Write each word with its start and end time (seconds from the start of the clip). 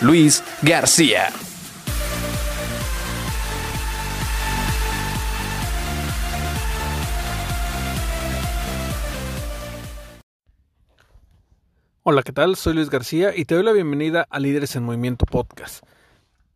Luis 0.00 0.42
García. 0.62 1.28
Hola, 12.02 12.22
¿qué 12.22 12.32
tal? 12.32 12.56
Soy 12.56 12.74
Luis 12.74 12.90
García 12.90 13.34
y 13.34 13.44
te 13.44 13.54
doy 13.54 13.64
la 13.64 13.72
bienvenida 13.72 14.26
a 14.28 14.40
Líderes 14.40 14.76
en 14.76 14.82
Movimiento 14.82 15.24
Podcast. 15.26 15.84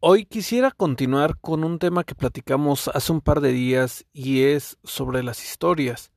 Hoy 0.01 0.27
quisiera 0.27 0.71
continuar 0.73 1.39
con 1.41 1.65
un 1.65 1.79
tema 1.79 2.05
que 2.05 2.15
platicamos 2.15 2.89
hace 2.89 3.13
un 3.13 3.21
par 3.21 3.41
de 3.41 3.53
días 3.53 4.05
y 4.13 4.43
es 4.43 4.77
sobre 4.85 5.23
las 5.23 5.43
historias. 5.43 6.11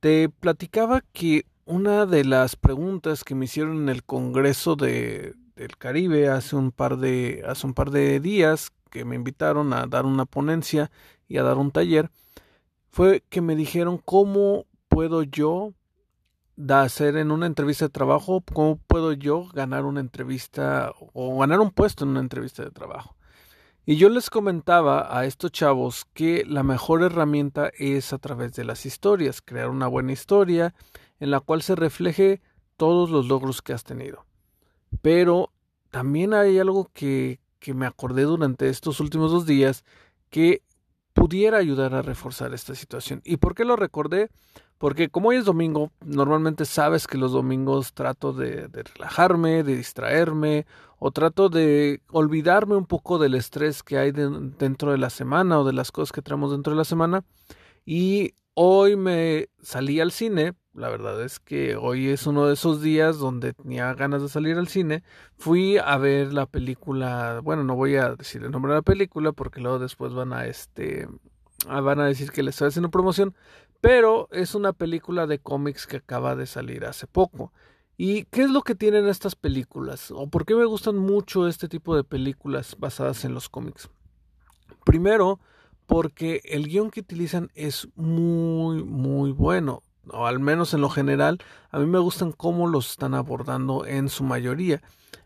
Te 0.00 0.28
platicaba 0.28 1.02
que 1.12 1.46
una 1.64 2.06
de 2.06 2.24
las 2.24 2.56
preguntas 2.56 3.24
que 3.24 3.34
me 3.34 3.46
hicieron 3.46 3.82
en 3.82 3.88
el 3.88 4.04
Congreso 4.04 4.76
de, 4.76 5.34
del 5.58 5.76
Caribe 5.76 6.28
hace 6.28 6.56
un 6.56 6.70
par 6.70 6.98
de 6.98 7.42
hace 7.46 7.66
un 7.66 7.74
par 7.74 7.90
de 7.90 8.20
días 8.20 8.70
que 8.90 9.04
me 9.04 9.16
invitaron 9.16 9.72
a 9.72 9.86
dar 9.86 10.06
una 10.06 10.24
ponencia 10.24 10.90
y 11.26 11.38
a 11.38 11.42
dar 11.42 11.58
un 11.58 11.72
taller 11.72 12.10
fue 12.90 13.24
que 13.28 13.40
me 13.40 13.56
dijeron 13.56 13.98
cómo 13.98 14.66
puedo 14.88 15.22
yo 15.22 15.74
hacer 16.68 17.16
en 17.16 17.30
una 17.30 17.46
entrevista 17.46 17.86
de 17.86 17.90
trabajo, 17.90 18.42
cómo 18.52 18.78
puedo 18.86 19.12
yo 19.12 19.48
ganar 19.52 19.84
una 19.84 20.00
entrevista 20.00 20.92
o 21.12 21.38
ganar 21.38 21.60
un 21.60 21.70
puesto 21.70 22.04
en 22.04 22.10
una 22.10 22.20
entrevista 22.20 22.64
de 22.64 22.70
trabajo. 22.70 23.16
Y 23.84 23.96
yo 23.96 24.08
les 24.08 24.30
comentaba 24.30 25.16
a 25.16 25.24
estos 25.24 25.50
chavos 25.50 26.04
que 26.12 26.44
la 26.46 26.62
mejor 26.62 27.02
herramienta 27.02 27.70
es 27.78 28.12
a 28.12 28.18
través 28.18 28.52
de 28.52 28.64
las 28.64 28.86
historias, 28.86 29.40
crear 29.40 29.70
una 29.70 29.86
buena 29.86 30.12
historia 30.12 30.74
en 31.20 31.30
la 31.30 31.40
cual 31.40 31.62
se 31.62 31.74
refleje 31.74 32.42
todos 32.76 33.10
los 33.10 33.26
logros 33.26 33.62
que 33.62 33.72
has 33.72 33.84
tenido. 33.84 34.27
Pero 35.02 35.50
también 35.90 36.34
hay 36.34 36.58
algo 36.58 36.90
que, 36.92 37.40
que 37.58 37.74
me 37.74 37.86
acordé 37.86 38.22
durante 38.22 38.68
estos 38.68 39.00
últimos 39.00 39.30
dos 39.30 39.46
días 39.46 39.84
que 40.30 40.62
pudiera 41.14 41.58
ayudar 41.58 41.94
a 41.94 42.02
reforzar 42.02 42.54
esta 42.54 42.74
situación. 42.74 43.20
¿Y 43.24 43.38
por 43.38 43.54
qué 43.54 43.64
lo 43.64 43.76
recordé? 43.76 44.30
Porque 44.78 45.08
como 45.08 45.30
hoy 45.30 45.36
es 45.36 45.44
domingo, 45.44 45.90
normalmente 46.04 46.64
sabes 46.64 47.08
que 47.08 47.18
los 47.18 47.32
domingos 47.32 47.92
trato 47.92 48.32
de, 48.32 48.68
de, 48.68 48.84
relajarme, 48.84 49.64
de 49.64 49.76
distraerme 49.76 50.66
o 51.00 51.10
trato 51.10 51.48
de 51.48 52.00
olvidarme 52.10 52.76
un 52.76 52.86
poco 52.86 53.18
del 53.18 53.34
estrés 53.34 53.82
que 53.82 53.98
hay 53.98 54.12
de, 54.12 54.30
dentro 54.58 54.92
de 54.92 54.98
la 54.98 55.10
semana 55.10 55.58
o 55.58 55.64
de 55.64 55.72
las 55.72 55.90
cosas 55.90 56.12
que 56.12 56.22
traemos 56.22 56.52
dentro 56.52 56.72
de 56.72 56.76
la 56.76 56.84
semana. 56.84 57.24
Y 57.84 58.34
hoy 58.54 58.94
me 58.94 59.48
salí 59.60 59.98
al 59.98 60.12
cine. 60.12 60.54
La 60.78 60.88
verdad 60.90 61.20
es 61.24 61.40
que 61.40 61.74
hoy 61.74 62.08
es 62.08 62.24
uno 62.28 62.46
de 62.46 62.54
esos 62.54 62.80
días 62.80 63.18
donde 63.18 63.52
tenía 63.52 63.92
ganas 63.94 64.22
de 64.22 64.28
salir 64.28 64.56
al 64.58 64.68
cine. 64.68 65.02
Fui 65.36 65.76
a 65.76 65.96
ver 65.96 66.32
la 66.32 66.46
película. 66.46 67.40
Bueno, 67.42 67.64
no 67.64 67.74
voy 67.74 67.96
a 67.96 68.14
decir 68.14 68.44
el 68.44 68.52
nombre 68.52 68.70
de 68.70 68.78
la 68.78 68.82
película 68.82 69.32
porque 69.32 69.60
luego 69.60 69.80
después 69.80 70.14
van 70.14 70.32
a 70.32 70.46
este 70.46 71.08
van 71.66 71.98
a 71.98 72.06
decir 72.06 72.30
que 72.30 72.44
les 72.44 72.54
estoy 72.54 72.68
haciendo 72.68 72.92
promoción, 72.92 73.34
pero 73.80 74.28
es 74.30 74.54
una 74.54 74.72
película 74.72 75.26
de 75.26 75.40
cómics 75.40 75.88
que 75.88 75.96
acaba 75.96 76.36
de 76.36 76.46
salir 76.46 76.84
hace 76.84 77.08
poco. 77.08 77.52
¿Y 77.96 78.26
qué 78.26 78.42
es 78.42 78.50
lo 78.50 78.62
que 78.62 78.76
tienen 78.76 79.08
estas 79.08 79.34
películas? 79.34 80.12
¿O 80.12 80.28
por 80.28 80.46
qué 80.46 80.54
me 80.54 80.64
gustan 80.64 80.96
mucho 80.96 81.48
este 81.48 81.66
tipo 81.66 81.96
de 81.96 82.04
películas 82.04 82.76
basadas 82.78 83.24
en 83.24 83.34
los 83.34 83.48
cómics? 83.48 83.90
Primero, 84.84 85.40
porque 85.86 86.40
el 86.44 86.68
guion 86.68 86.92
que 86.92 87.00
utilizan 87.00 87.50
es 87.56 87.88
muy, 87.96 88.84
muy 88.84 89.32
bueno. 89.32 89.82
O 90.12 90.26
al 90.26 90.40
menos 90.40 90.74
en 90.74 90.80
lo 90.80 90.90
general, 90.90 91.38
a 91.70 91.78
mí 91.78 91.86
me 91.86 91.98
gustan 91.98 92.32
cómo 92.32 92.66
los 92.66 92.90
están 92.90 93.14
abordando 93.14 93.86
en 93.86 94.08
su 94.08 94.24
mayoría. 94.24 94.82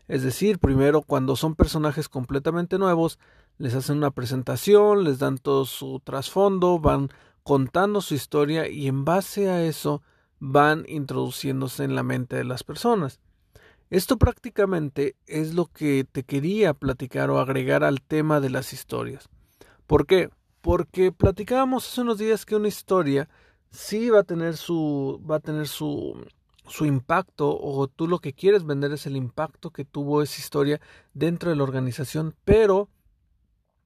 Es 0.07 0.23
decir, 0.23 0.59
primero, 0.59 1.01
cuando 1.01 1.35
son 1.35 1.55
personajes 1.55 2.09
completamente 2.09 2.77
nuevos, 2.77 3.19
les 3.57 3.75
hacen 3.75 3.97
una 3.97 4.11
presentación, 4.11 5.03
les 5.03 5.19
dan 5.19 5.37
todo 5.37 5.65
su 5.65 6.01
trasfondo, 6.03 6.79
van 6.79 7.09
contando 7.43 8.01
su 8.01 8.13
historia 8.15 8.67
y 8.67 8.87
en 8.87 9.05
base 9.05 9.49
a 9.49 9.63
eso 9.63 10.01
van 10.39 10.85
introduciéndose 10.87 11.83
en 11.83 11.95
la 11.95 12.03
mente 12.03 12.35
de 12.35 12.43
las 12.43 12.63
personas. 12.63 13.19
Esto 13.89 14.17
prácticamente 14.17 15.15
es 15.27 15.53
lo 15.53 15.67
que 15.67 16.05
te 16.09 16.23
quería 16.23 16.73
platicar 16.73 17.29
o 17.29 17.39
agregar 17.39 17.83
al 17.83 18.01
tema 18.01 18.39
de 18.39 18.49
las 18.49 18.73
historias. 18.73 19.29
¿Por 19.85 20.07
qué? 20.07 20.29
Porque 20.61 21.11
platicábamos 21.11 21.87
hace 21.87 22.01
unos 22.01 22.17
días 22.17 22.45
que 22.45 22.55
una 22.55 22.69
historia 22.69 23.29
sí 23.73 24.09
va 24.09 24.19
a 24.19 24.23
tener 24.23 24.55
su 24.55 25.21
va 25.29 25.37
a 25.37 25.39
tener 25.39 25.67
su 25.67 26.15
su 26.67 26.85
impacto 26.85 27.57
o 27.59 27.87
tú 27.87 28.07
lo 28.07 28.19
que 28.19 28.33
quieres 28.33 28.65
vender 28.65 28.93
es 28.93 29.05
el 29.05 29.17
impacto 29.17 29.71
que 29.71 29.83
tuvo 29.83 30.21
esa 30.21 30.39
historia 30.39 30.79
dentro 31.13 31.49
de 31.49 31.57
la 31.57 31.63
organización, 31.63 32.35
pero 32.45 32.87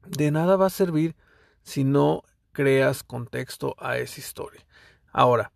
de 0.06 0.30
nada 0.30 0.58
va 0.58 0.68
a 0.68 0.70
servir 0.70 1.16
si 1.64 1.84
no 1.84 2.22
creas 2.52 3.04
contexto 3.04 3.76
a 3.80 3.98
esa 3.98 4.20
historia. 4.20 4.64
Ahora, 5.12 5.52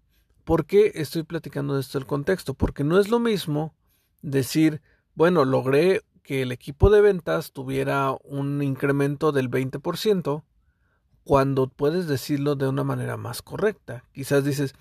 ¿por 0.46 0.66
qué 0.66 0.94
estoy 0.96 1.24
platicando 1.24 1.76
de 1.76 1.82
esto 1.82 2.00
el 2.00 2.08
contexto? 2.08 2.56
Porque 2.56 2.84
no 2.84 3.00
es 3.00 3.10
lo 3.10 3.20
mismo 3.20 3.76
decir, 4.24 4.82
bueno, 5.14 5.46
logré 5.46 6.02
que 6.24 6.42
el 6.42 6.52
equipo 6.52 6.90
de 6.90 7.02
ventas 7.02 7.52
tuviera 7.52 8.16
un 8.24 8.64
incremento 8.64 9.32
del 9.32 9.50
20% 9.50 10.44
cuando 11.24 11.68
puedes 11.68 12.08
decirlo 12.08 12.56
de 12.56 12.68
una 12.68 12.84
manera 12.84 13.18
más 13.18 13.42
correcta. 13.42 14.04
Quizás 14.14 14.44
dices, 14.44 14.74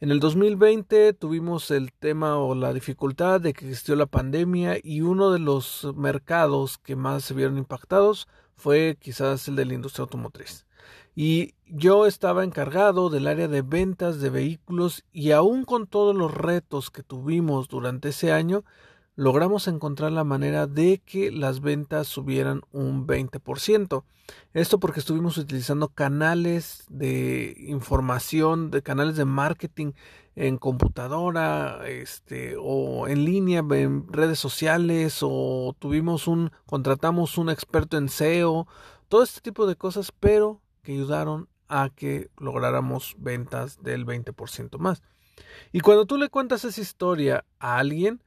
en 0.00 0.10
el 0.10 0.20
2020 0.20 1.12
tuvimos 1.12 1.70
el 1.70 1.92
tema 1.92 2.38
o 2.38 2.54
la 2.54 2.72
dificultad 2.72 3.40
de 3.40 3.52
que 3.52 3.66
existió 3.66 3.96
la 3.96 4.06
pandemia 4.06 4.78
y 4.82 5.02
uno 5.02 5.30
de 5.30 5.38
los 5.38 5.88
mercados 5.96 6.78
que 6.78 6.96
más 6.96 7.24
se 7.24 7.34
vieron 7.34 7.58
impactados 7.58 8.28
fue 8.54 8.96
quizás 9.00 9.48
el 9.48 9.56
de 9.56 9.64
la 9.66 9.74
industria 9.74 10.04
automotriz 10.04 10.66
y 11.14 11.54
yo 11.66 12.06
estaba 12.06 12.44
encargado 12.44 13.10
del 13.10 13.26
área 13.26 13.48
de 13.48 13.62
ventas 13.62 14.20
de 14.20 14.30
vehículos 14.30 15.04
y 15.12 15.32
aún 15.32 15.64
con 15.64 15.86
todos 15.86 16.14
los 16.14 16.32
retos 16.32 16.90
que 16.90 17.02
tuvimos 17.02 17.68
durante 17.68 18.10
ese 18.10 18.32
año, 18.32 18.64
logramos 19.16 19.68
encontrar 19.68 20.12
la 20.12 20.24
manera 20.24 20.66
de 20.66 21.02
que 21.04 21.30
las 21.30 21.60
ventas 21.60 22.06
subieran 22.06 22.62
un 22.72 23.06
20%. 23.06 24.04
Esto 24.54 24.80
porque 24.80 25.00
estuvimos 25.00 25.36
utilizando 25.38 25.88
canales 25.88 26.84
de 26.88 27.56
información, 27.58 28.70
de 28.70 28.82
canales 28.82 29.16
de 29.16 29.24
marketing 29.24 29.92
en 30.36 30.56
computadora, 30.56 31.86
este 31.86 32.56
o 32.58 33.08
en 33.08 33.24
línea 33.24 33.64
en 33.70 34.10
redes 34.12 34.38
sociales 34.38 35.18
o 35.22 35.74
tuvimos 35.78 36.28
un 36.28 36.52
contratamos 36.66 37.36
un 37.36 37.50
experto 37.50 37.98
en 37.98 38.08
SEO, 38.08 38.68
todo 39.08 39.22
este 39.22 39.40
tipo 39.40 39.66
de 39.66 39.76
cosas, 39.76 40.12
pero 40.18 40.60
que 40.82 40.92
ayudaron 40.92 41.48
a 41.68 41.90
que 41.94 42.30
lográramos 42.38 43.16
ventas 43.18 43.82
del 43.82 44.06
20% 44.06 44.78
más. 44.78 45.02
Y 45.72 45.80
cuando 45.80 46.06
tú 46.06 46.16
le 46.16 46.28
cuentas 46.28 46.64
esa 46.64 46.80
historia 46.80 47.44
a 47.58 47.78
alguien, 47.78 48.22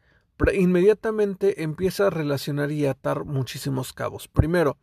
inmediatamente 0.54 1.64
empieza 1.64 2.08
a 2.08 2.10
relacionar 2.10 2.72
y 2.72 2.86
atar 2.86 3.26
muchísimos 3.26 3.94
cabos. 3.94 4.28
Primero, 4.28 4.78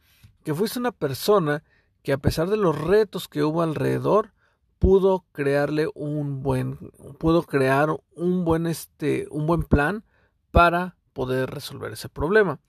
que 0.45 0.55
fuiste 0.55 0.79
una 0.79 0.93
persona 0.93 1.63
que 2.03 2.13
a 2.13 2.19
pesar 2.19 2.49
de 2.49 2.57
los 2.57 2.79
retos 2.79 3.29
que 3.29 3.43
hubo 3.43 3.63
alrededor, 3.63 4.33
pudo 4.79 5.27
crearle 5.33 5.89
un 5.95 6.43
buen, 6.43 6.79
pudo 7.19 7.43
crear 7.43 7.95
un 8.17 8.45
buen, 8.45 8.67
este, 8.67 9.29
un 9.31 9.47
buen 9.47 9.63
plan 9.63 10.05
para 10.51 10.97
poder 11.13 11.51
resolver 11.51 11.93
ese 11.93 12.09
problema. 12.09 12.61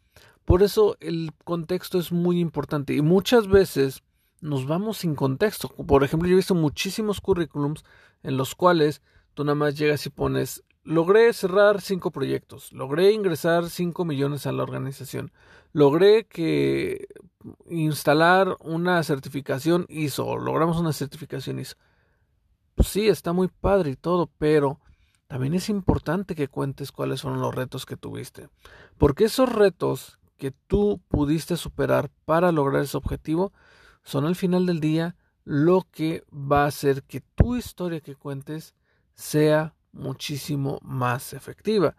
Por 0.43 0.61
eso 0.61 0.97
el 0.99 1.31
contexto 1.45 1.97
es 1.99 2.11
muy 2.11 2.39
importante 2.39 2.93
y 2.93 3.01
muchas 3.01 3.47
veces 3.47 4.03
nos 4.41 4.67
vamos 4.67 4.97
sin 4.97 5.15
contexto. 5.15 5.69
Por 5.69 6.03
ejemplo, 6.03 6.27
yo 6.27 6.33
he 6.33 6.37
visto 6.37 6.55
muchísimos 6.55 7.21
currículums 7.21 7.85
en 8.23 8.35
los 8.35 8.55
cuales 8.55 9.01
tú 9.33 9.45
nada 9.45 9.55
más 9.55 9.77
llegas 9.77 10.05
y 10.05 10.09
pones, 10.09 10.63
logré 10.83 11.31
cerrar 11.33 11.81
cinco 11.81 12.11
proyectos, 12.11 12.71
logré 12.73 13.11
ingresar 13.11 13.69
cinco 13.69 14.05
millones 14.05 14.45
a 14.47 14.51
la 14.51 14.63
organización, 14.63 15.31
logré 15.73 16.25
que 16.25 17.07
instalar 17.69 18.57
una 18.61 19.01
certificación 19.03 19.85
ISO, 19.89 20.37
logramos 20.37 20.77
una 20.77 20.93
certificación 20.93 21.59
ISO. 21.59 21.75
Pues 22.75 22.87
sí, 22.87 23.07
está 23.07 23.33
muy 23.33 23.47
padre 23.47 23.91
y 23.91 23.95
todo, 23.95 24.31
pero 24.37 24.79
también 25.27 25.53
es 25.53 25.69
importante 25.69 26.35
que 26.35 26.47
cuentes 26.47 26.91
cuáles 26.91 27.21
fueron 27.21 27.41
los 27.41 27.53
retos 27.53 27.85
que 27.85 27.97
tuviste. 27.97 28.49
Porque 28.97 29.25
esos 29.25 29.49
retos 29.49 30.19
que 30.37 30.51
tú 30.51 30.99
pudiste 31.07 31.57
superar 31.57 32.09
para 32.25 32.51
lograr 32.51 32.83
ese 32.83 32.97
objetivo 32.97 33.53
son 34.03 34.25
al 34.25 34.35
final 34.35 34.65
del 34.65 34.79
día 34.79 35.15
lo 35.43 35.87
que 35.91 36.23
va 36.33 36.63
a 36.63 36.67
hacer 36.67 37.03
que 37.03 37.21
tu 37.21 37.55
historia 37.55 38.01
que 38.01 38.15
cuentes 38.15 38.73
sea 39.13 39.75
muchísimo 39.93 40.79
más 40.81 41.33
efectiva. 41.33 41.95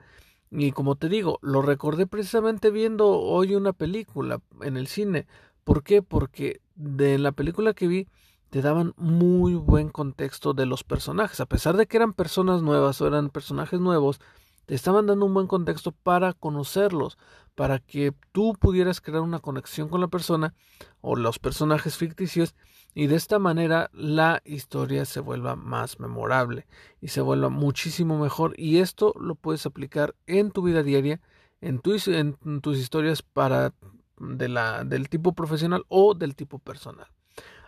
Y 0.51 0.73
como 0.73 0.97
te 0.97 1.09
digo, 1.09 1.39
lo 1.43 1.63
recordé 1.63 2.07
precisamente 2.07 2.71
viendo 2.71 3.09
hoy 3.09 3.55
una 3.55 3.73
película 3.73 4.41
en 4.61 4.77
el 4.77 4.87
cine. 4.87 5.27
¿Por 5.65 5.83
qué? 5.83 6.03
Porque 6.03 6.61
de 6.75 7.19
la 7.19 7.33
película 7.33 7.75
que 7.75 7.87
vi 7.87 8.09
te 8.51 8.61
daban 8.61 8.93
muy 8.99 9.55
buen 9.55 9.89
contexto 9.89 10.53
de 10.53 10.67
los 10.67 10.85
personajes. 10.85 11.41
A 11.41 11.47
pesar 11.47 11.77
de 11.79 11.87
que 11.87 11.97
eran 11.97 12.13
personas 12.13 12.61
nuevas 12.61 13.01
o 13.01 13.07
eran 13.07 13.31
personajes 13.31 13.81
nuevos, 13.81 14.21
te 14.67 14.75
estaban 14.75 15.07
dando 15.07 15.25
un 15.25 15.33
buen 15.33 15.47
contexto 15.47 15.93
para 15.93 16.35
conocerlos, 16.35 17.17
para 17.55 17.79
que 17.79 18.13
tú 18.31 18.55
pudieras 18.61 19.01
crear 19.01 19.23
una 19.23 19.41
conexión 19.41 19.89
con 19.89 20.03
la 20.03 20.09
persona 20.09 20.55
o 21.01 21.17
los 21.17 21.39
personajes 21.39 21.97
ficticios 21.97 22.55
y 22.95 23.07
de 23.07 23.17
esta 23.17 23.39
manera 23.39 23.91
la 23.93 24.43
historia 24.45 25.05
se 25.05 25.21
vuelva 25.21 25.57
más 25.57 25.99
memorable 25.99 26.67
y 27.01 27.09
se 27.09 27.21
vuelva 27.21 27.49
muchísimo 27.49 28.19
mejor 28.19 28.55
y 28.59 28.79
esto 28.79 29.15
lo 29.19 29.35
puedes 29.35 29.65
aplicar 29.67 30.15
en 30.27 30.51
tu 30.51 30.63
vida 30.63 30.83
diaria, 30.83 31.21
en, 31.61 31.81
tus 31.81 32.79
historias 32.79 33.23
para 33.23 33.73
de 34.19 34.49
la, 34.49 34.85
del 34.85 35.09
tipo 35.09 35.33
profesional 35.33 35.85
o 35.89 36.15
del 36.15 36.37
tipo 36.37 36.59
personal. 36.59 37.07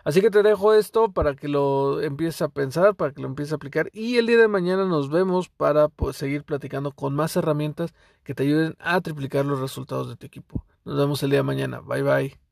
Así 0.03 0.21
que 0.21 0.29
te 0.29 0.43
dejo 0.43 0.73
esto 0.73 1.11
para 1.11 1.35
que 1.35 1.47
lo 1.47 1.99
empieces 1.99 2.43
a 2.43 2.49
pensar, 2.49 2.93
para 2.93 3.11
que 3.11 3.21
lo 3.21 3.27
empieces 3.27 3.53
a 3.53 3.55
aplicar 3.55 3.89
y 3.91 4.17
el 4.17 4.27
día 4.27 4.37
de 4.37 4.47
mañana 4.47 4.85
nos 4.85 5.09
vemos 5.09 5.49
para 5.49 5.87
pues, 5.87 6.15
seguir 6.15 6.43
platicando 6.43 6.91
con 6.91 7.15
más 7.15 7.35
herramientas 7.35 7.95
que 8.23 8.35
te 8.35 8.43
ayuden 8.43 8.75
a 8.77 9.01
triplicar 9.01 9.45
los 9.45 9.59
resultados 9.59 10.07
de 10.07 10.15
tu 10.15 10.27
equipo. 10.27 10.63
Nos 10.85 10.97
vemos 10.97 11.23
el 11.23 11.31
día 11.31 11.39
de 11.39 11.43
mañana. 11.43 11.79
Bye 11.79 12.03
bye. 12.03 12.44